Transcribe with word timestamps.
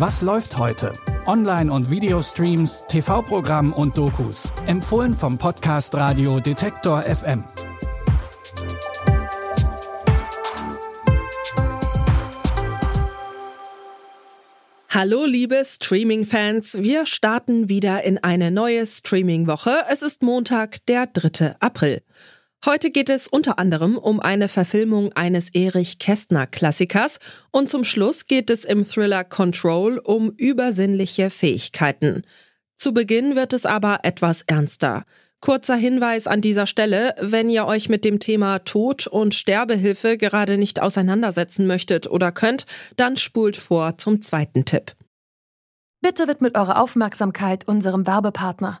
Was 0.00 0.22
läuft 0.22 0.56
heute? 0.56 0.94
Online- 1.26 1.70
und 1.70 1.90
Videostreams, 1.90 2.84
TV-Programm 2.88 3.74
und 3.74 3.98
Dokus. 3.98 4.48
Empfohlen 4.66 5.12
vom 5.12 5.36
Podcast 5.36 5.94
Radio 5.94 6.40
Detektor 6.40 7.02
FM. 7.02 7.44
Hallo 14.88 15.26
liebe 15.26 15.62
Streaming-Fans, 15.66 16.78
wir 16.80 17.04
starten 17.04 17.68
wieder 17.68 18.02
in 18.02 18.16
eine 18.24 18.50
neue 18.50 18.86
Streaming-Woche. 18.86 19.84
Es 19.90 20.00
ist 20.00 20.22
Montag, 20.22 20.86
der 20.86 21.08
3. 21.08 21.56
April. 21.60 22.00
Heute 22.66 22.90
geht 22.90 23.08
es 23.08 23.26
unter 23.26 23.58
anderem 23.58 23.96
um 23.96 24.20
eine 24.20 24.46
Verfilmung 24.46 25.14
eines 25.14 25.54
Erich 25.54 25.98
Kästner 25.98 26.46
Klassikers 26.46 27.18
und 27.50 27.70
zum 27.70 27.84
Schluss 27.84 28.26
geht 28.26 28.50
es 28.50 28.66
im 28.66 28.86
Thriller 28.86 29.24
Control 29.24 29.98
um 29.98 30.30
übersinnliche 30.36 31.30
Fähigkeiten. 31.30 32.22
Zu 32.76 32.92
Beginn 32.92 33.34
wird 33.34 33.54
es 33.54 33.64
aber 33.64 34.00
etwas 34.02 34.42
ernster. 34.42 35.04
Kurzer 35.40 35.76
Hinweis 35.76 36.26
an 36.26 36.42
dieser 36.42 36.66
Stelle, 36.66 37.14
wenn 37.18 37.48
ihr 37.48 37.64
euch 37.64 37.88
mit 37.88 38.04
dem 38.04 38.20
Thema 38.20 38.58
Tod 38.58 39.06
und 39.06 39.34
Sterbehilfe 39.34 40.18
gerade 40.18 40.58
nicht 40.58 40.82
auseinandersetzen 40.82 41.66
möchtet 41.66 42.10
oder 42.10 42.30
könnt, 42.30 42.66
dann 42.96 43.16
spult 43.16 43.56
vor 43.56 43.96
zum 43.96 44.20
zweiten 44.20 44.66
Tipp. 44.66 44.94
Bitte 46.02 46.28
widmet 46.28 46.58
eure 46.58 46.76
Aufmerksamkeit 46.76 47.66
unserem 47.66 48.06
Werbepartner. 48.06 48.80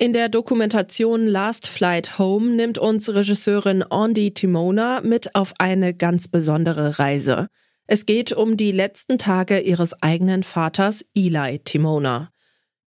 In 0.00 0.12
der 0.12 0.28
Dokumentation 0.28 1.26
Last 1.26 1.66
Flight 1.66 2.20
Home 2.20 2.52
nimmt 2.52 2.78
uns 2.78 3.12
Regisseurin 3.12 3.84
Andy 3.90 4.32
Timona 4.32 5.00
mit 5.00 5.34
auf 5.34 5.54
eine 5.58 5.92
ganz 5.92 6.28
besondere 6.28 7.00
Reise. 7.00 7.48
Es 7.88 8.06
geht 8.06 8.32
um 8.32 8.56
die 8.56 8.70
letzten 8.70 9.18
Tage 9.18 9.58
ihres 9.58 10.00
eigenen 10.00 10.44
Vaters 10.44 11.04
Eli 11.16 11.58
Timona. 11.64 12.30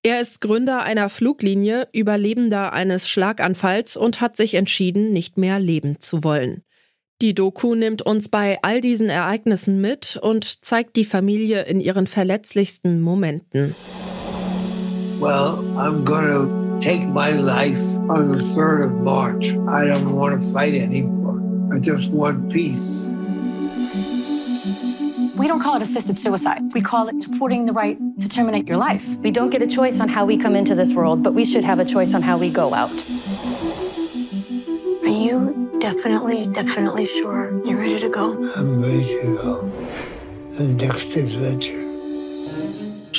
Er 0.05 0.21
ist 0.21 0.41
Gründer 0.41 0.85
einer 0.85 1.09
Fluglinie, 1.09 1.89
Überlebender 1.93 2.73
eines 2.73 3.09
Schlaganfalls 3.09 3.97
und 3.97 4.21
hat 4.21 4.37
sich 4.37 4.55
entschieden, 4.55 5.13
nicht 5.13 5.37
mehr 5.37 5.59
leben 5.59 5.99
zu 5.99 6.23
wollen. 6.23 6.63
Die 7.23 7.35
Doku 7.35 7.75
nimmt 7.75 8.03
uns 8.03 8.29
bei 8.29 8.61
all 8.63 8.81
diesen 8.81 9.09
Ereignissen 9.09 9.81
mit 9.81 10.17
und 10.23 10.65
zeigt 10.65 10.95
die 10.95 11.05
Familie 11.05 11.63
in 11.63 11.81
ihren 11.81 12.07
verletzlichsten 12.07 13.01
Momenten. 13.01 13.75
Well, 15.19 15.59
I'm 15.77 16.05
gonna 16.05 16.60
take 16.81 17.07
my 17.07 17.31
life 17.31 17.79
on 18.09 18.31
the 18.31 18.39
3rd 18.39 18.85
of 18.85 18.93
March. 18.93 19.53
I 19.69 19.85
don't 19.85 20.15
want 20.15 20.41
to 20.41 20.53
fight 20.53 20.75
anymore. 20.75 21.39
I 21.75 21.79
just 21.79 22.11
want 22.11 22.51
peace. 22.51 23.07
We 25.37 25.47
don't 25.47 25.61
call 25.61 25.77
it 25.77 25.83
assisted 25.83 26.19
suicide. 26.19 26.73
We 26.75 26.81
call 26.81 27.09
it 27.09 27.23
supporting 27.23 27.67
the 27.67 27.73
right 27.73 27.99
to 28.21 28.29
terminate 28.29 28.67
your 28.67 28.77
life. 28.77 29.07
We 29.19 29.31
don't 29.31 29.51
get 29.51 29.63
a 29.63 29.67
choice 29.67 30.01
on 30.01 30.09
how 30.09 30.25
we 30.25 30.37
come 30.37 30.57
into 30.57 30.75
this 30.75 30.93
world, 30.93 31.23
but 31.23 31.35
we 31.35 31.45
should 31.45 31.65
have 31.65 31.79
a 31.79 31.85
choice 31.85 32.15
on 32.15 32.23
how 32.23 32.39
we 32.39 32.51
go 32.51 32.75
out. 32.75 32.91
Are 35.03 35.09
you 35.09 35.79
definitely, 35.81 36.47
definitely 36.47 37.07
sure 37.07 37.53
you're 37.65 37.79
ready 37.79 38.01
to 38.01 38.09
go? 38.09 38.33
I'm 38.57 38.81
ready 38.83 39.05
to 39.05 39.37
go. 39.37 39.73
The 40.51 40.73
next 40.73 41.17
adventure. 41.17 41.90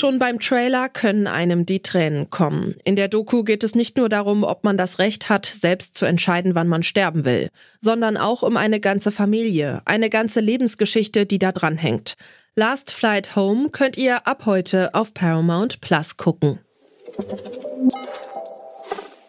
Schon 0.01 0.17
beim 0.17 0.39
Trailer 0.39 0.89
können 0.89 1.28
einem 1.28 1.67
die 1.67 1.84
Tränen 1.84 2.31
kommen. 2.31 2.73
In 2.84 2.95
der 2.95 3.07
Doku 3.07 3.44
geht 3.44 3.63
es 3.63 3.75
nicht 3.75 3.97
nur 3.97 4.09
darum, 4.09 4.44
ob 4.44 4.63
man 4.63 4.75
das 4.75 4.97
Recht 4.97 5.29
hat, 5.29 5.45
selbst 5.45 5.95
zu 5.95 6.07
entscheiden, 6.07 6.56
wann 6.56 6.67
man 6.67 6.81
sterben 6.81 7.23
will, 7.23 7.51
sondern 7.81 8.17
auch 8.17 8.41
um 8.41 8.57
eine 8.57 8.79
ganze 8.79 9.12
Familie, 9.12 9.84
eine 9.85 10.09
ganze 10.09 10.39
Lebensgeschichte, 10.39 11.28
die 11.28 11.38
da 11.38 11.51
dran 11.51 11.78
hängt. 11.78 12.16
Last 12.56 12.91
Flight 12.91 13.35
Home 13.35 13.69
könnt 13.69 13.95
ihr 13.95 14.25
ab 14.25 14.47
heute 14.47 14.95
auf 14.95 15.13
Paramount 15.13 15.81
Plus 15.81 16.18
gucken. 16.18 16.57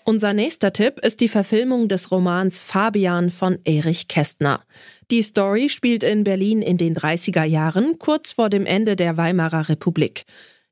Unser 0.04 0.32
nächster 0.32 0.72
Tipp 0.72 1.00
ist 1.00 1.20
die 1.20 1.28
Verfilmung 1.28 1.88
des 1.88 2.10
Romans 2.10 2.62
Fabian 2.62 3.28
von 3.28 3.58
Erich 3.64 4.08
Kästner. 4.08 4.62
Die 5.10 5.22
Story 5.22 5.68
spielt 5.68 6.02
in 6.02 6.24
Berlin 6.24 6.62
in 6.62 6.78
den 6.78 6.96
30er 6.96 7.44
Jahren, 7.44 7.98
kurz 7.98 8.32
vor 8.32 8.48
dem 8.48 8.64
Ende 8.64 8.96
der 8.96 9.18
Weimarer 9.18 9.68
Republik. 9.68 10.24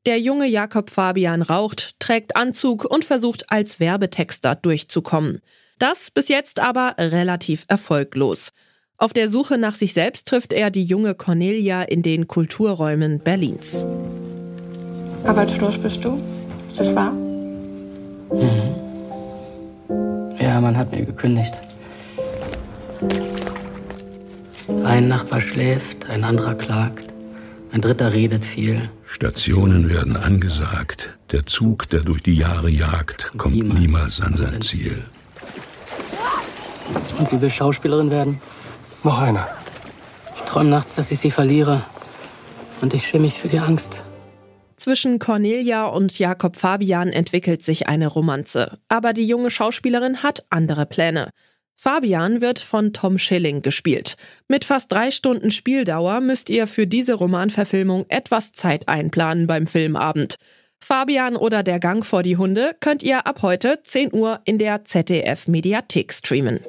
Der 0.06 0.18
junge 0.18 0.46
Jakob 0.46 0.88
Fabian 0.88 1.42
raucht, 1.42 1.94
trägt 1.98 2.34
Anzug 2.34 2.86
und 2.86 3.04
versucht 3.04 3.52
als 3.52 3.80
Werbetexter 3.80 4.54
durchzukommen. 4.54 5.42
Das 5.78 6.10
bis 6.10 6.28
jetzt 6.28 6.58
aber 6.58 6.94
relativ 6.98 7.66
erfolglos. 7.68 8.52
Auf 8.96 9.12
der 9.12 9.28
Suche 9.28 9.58
nach 9.58 9.74
sich 9.74 9.92
selbst 9.92 10.26
trifft 10.26 10.54
er 10.54 10.70
die 10.70 10.84
junge 10.84 11.14
Cornelia 11.14 11.82
in 11.82 12.00
den 12.00 12.28
Kulturräumen 12.28 13.18
Berlins. 13.18 13.84
Arbeitslos 15.24 15.76
bist 15.76 16.02
du? 16.02 16.18
Ist 16.66 16.80
das 16.80 16.94
wahr? 16.94 17.12
Mhm. 17.12 18.74
Ja, 20.40 20.62
man 20.62 20.78
hat 20.78 20.92
mir 20.92 21.04
gekündigt. 21.04 21.60
Ein 24.82 25.08
Nachbar 25.08 25.42
schläft, 25.42 26.08
ein 26.08 26.24
anderer 26.24 26.54
klagt, 26.54 27.09
ein 27.72 27.80
dritter 27.80 28.12
redet 28.12 28.44
viel. 28.44 28.90
Stationen 29.06 29.88
werden 29.88 30.16
angesagt. 30.16 31.16
Der 31.30 31.46
Zug, 31.46 31.86
der 31.88 32.00
durch 32.00 32.22
die 32.22 32.34
Jahre 32.34 32.68
jagt, 32.68 33.32
kommt 33.36 33.54
niemals, 33.54 33.80
niemals 33.80 34.20
an 34.20 34.36
sein 34.36 34.60
Ziel. 34.60 35.04
Und 37.18 37.28
sie 37.28 37.40
will 37.40 37.50
Schauspielerin 37.50 38.10
werden? 38.10 38.40
Noch 39.04 39.18
einer. 39.18 39.46
Ich 40.34 40.42
träume 40.42 40.70
nachts, 40.70 40.96
dass 40.96 41.10
ich 41.10 41.20
sie 41.20 41.30
verliere. 41.30 41.82
Und 42.80 42.94
ich 42.94 43.06
schäme 43.06 43.24
mich 43.24 43.34
für 43.34 43.48
die 43.48 43.60
Angst. 43.60 44.04
Zwischen 44.76 45.18
Cornelia 45.18 45.86
und 45.86 46.18
Jakob 46.18 46.56
Fabian 46.56 47.10
entwickelt 47.10 47.62
sich 47.62 47.86
eine 47.86 48.06
Romanze. 48.06 48.78
Aber 48.88 49.12
die 49.12 49.26
junge 49.26 49.50
Schauspielerin 49.50 50.22
hat 50.22 50.46
andere 50.48 50.86
Pläne. 50.86 51.30
Fabian 51.82 52.42
wird 52.42 52.58
von 52.58 52.92
Tom 52.92 53.16
Schilling 53.16 53.62
gespielt. 53.62 54.18
Mit 54.48 54.66
fast 54.66 54.92
drei 54.92 55.10
Stunden 55.10 55.50
Spieldauer 55.50 56.20
müsst 56.20 56.50
ihr 56.50 56.66
für 56.66 56.86
diese 56.86 57.14
Romanverfilmung 57.14 58.04
etwas 58.10 58.52
Zeit 58.52 58.86
einplanen 58.86 59.46
beim 59.46 59.66
Filmabend. 59.66 60.34
Fabian 60.78 61.36
oder 61.36 61.62
der 61.62 61.80
Gang 61.80 62.04
vor 62.04 62.22
die 62.22 62.36
Hunde 62.36 62.76
könnt 62.80 63.02
ihr 63.02 63.26
ab 63.26 63.40
heute 63.40 63.80
10 63.82 64.12
Uhr 64.12 64.40
in 64.44 64.58
der 64.58 64.84
ZDF 64.84 65.48
Mediathek 65.48 66.12
streamen. 66.12 66.60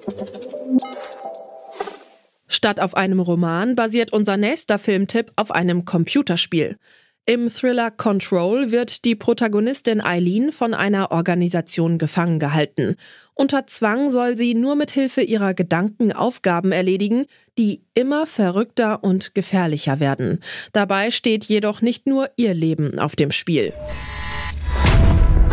Statt 2.47 2.79
auf 2.79 2.95
einem 2.95 3.19
Roman 3.19 3.75
basiert 3.75 4.13
unser 4.13 4.37
nächster 4.37 4.79
Filmtipp 4.79 5.33
auf 5.35 5.51
einem 5.51 5.83
Computerspiel. 5.83 6.77
Im 7.27 7.51
Thriller 7.51 7.91
Control 7.91 8.71
wird 8.71 9.05
die 9.05 9.13
Protagonistin 9.13 10.01
Eileen 10.01 10.51
von 10.51 10.73
einer 10.73 11.11
Organisation 11.11 11.99
gefangen 11.99 12.39
gehalten. 12.39 12.95
Unter 13.35 13.67
Zwang 13.67 14.09
soll 14.09 14.35
sie 14.35 14.55
nur 14.55 14.75
mit 14.75 14.89
Hilfe 14.89 15.21
ihrer 15.21 15.53
Gedanken 15.53 16.11
Aufgaben 16.11 16.71
erledigen, 16.71 17.27
die 17.59 17.83
immer 17.93 18.25
verrückter 18.25 19.03
und 19.03 19.35
gefährlicher 19.35 19.99
werden. 19.99 20.39
Dabei 20.73 21.11
steht 21.11 21.45
jedoch 21.45 21.81
nicht 21.83 22.07
nur 22.07 22.31
ihr 22.37 22.55
Leben 22.55 22.97
auf 22.97 23.15
dem 23.15 23.29
Spiel. 23.29 23.71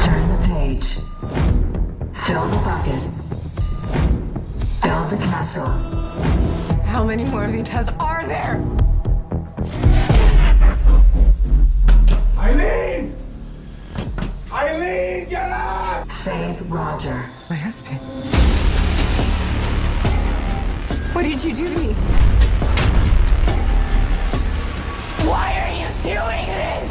Turn 0.00 0.40
the 0.40 0.48
page. 0.48 0.96
Fill 2.14 2.40
the 2.50 2.58
bucket. 2.64 3.02
Build 4.81 5.12
a 5.12 5.31
castle. 5.31 5.66
How 6.90 7.04
many 7.04 7.26
more 7.26 7.44
of 7.44 7.52
these 7.52 7.64
tests 7.64 7.93
are 7.98 8.26
there? 8.26 8.58
My 17.50 17.56
husband. 17.56 17.98
What 21.14 21.22
did 21.22 21.42
you 21.42 21.54
do 21.54 21.64
to 21.64 21.80
me? 21.80 21.94
Why 25.24 25.54
are 25.56 25.72
you 25.72 25.86
doing 26.02 26.46
this? 26.46 26.90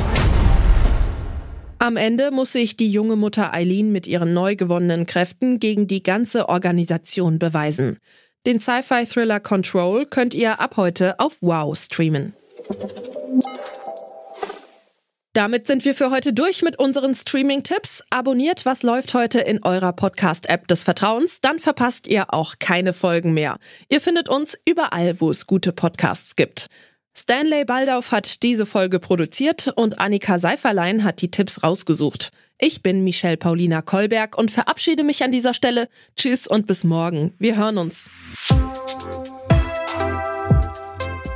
Am 1.77 1.95
Ende 1.95 2.31
muss 2.31 2.53
sich 2.53 2.75
die 2.75 2.91
junge 2.91 3.15
Mutter 3.15 3.53
Eileen 3.53 3.91
mit 3.91 4.07
ihren 4.07 4.33
neu 4.33 4.55
gewonnenen 4.55 5.05
Kräften 5.05 5.59
gegen 5.59 5.87
die 5.87 6.01
ganze 6.01 6.49
Organisation 6.49 7.37
beweisen. 7.37 7.99
Den 8.47 8.59
Sci-Fi-Thriller 8.59 9.39
Control 9.39 10.07
könnt 10.07 10.33
ihr 10.33 10.59
ab 10.59 10.75
heute 10.77 11.19
auf 11.19 11.37
Wow 11.41 11.77
streamen. 11.77 12.33
Damit 15.37 15.67
sind 15.67 15.85
wir 15.85 15.93
für 15.93 16.09
heute 16.09 16.33
durch 16.33 16.63
mit 16.63 16.79
unseren 16.79 17.13
Streaming-Tipps. 17.13 18.03
Abonniert 18.09 18.65
Was 18.65 18.81
läuft 18.81 19.13
heute 19.13 19.39
in 19.39 19.61
eurer 19.61 19.93
Podcast-App 19.93 20.67
des 20.67 20.81
Vertrauens, 20.81 21.41
dann 21.41 21.59
verpasst 21.59 22.07
ihr 22.07 22.33
auch 22.33 22.55
keine 22.57 22.91
Folgen 22.91 23.35
mehr. 23.35 23.59
Ihr 23.87 24.01
findet 24.01 24.29
uns 24.29 24.57
überall, 24.67 25.21
wo 25.21 25.29
es 25.29 25.45
gute 25.45 25.73
Podcasts 25.73 26.35
gibt. 26.35 26.71
Stanley 27.15 27.65
Baldauf 27.65 28.11
hat 28.11 28.41
diese 28.41 28.65
Folge 28.65 28.97
produziert 28.99 29.71
und 29.75 29.99
Annika 29.99 30.39
Seiferlein 30.39 31.03
hat 31.03 31.21
die 31.21 31.29
Tipps 31.29 31.61
rausgesucht. 31.61 32.31
Ich 32.57 32.81
bin 32.81 33.03
Michelle 33.03 33.37
Paulina 33.37 33.83
Kolberg 33.83 34.35
und 34.39 34.49
verabschiede 34.49 35.03
mich 35.03 35.23
an 35.23 35.31
dieser 35.31 35.53
Stelle. 35.53 35.87
Tschüss 36.15 36.47
und 36.47 36.65
bis 36.65 36.83
morgen. 36.83 37.35
Wir 37.37 37.57
hören 37.57 37.77
uns. 37.77 38.09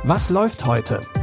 Was 0.02 0.28
läuft 0.28 0.66
heute? 0.66 0.98